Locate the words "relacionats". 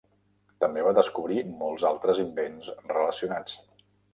2.89-3.61